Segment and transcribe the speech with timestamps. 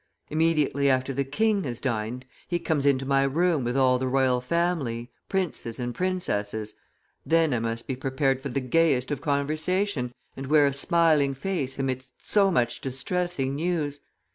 [0.31, 4.41] Immediately after the king has dined, he comes into my room with all the royal
[4.41, 6.73] family, princes and princesses;
[7.23, 11.77] then I must be prepared for the gayest of conversation, and wear a smiling face
[11.77, 13.99] amidst so much distressing news.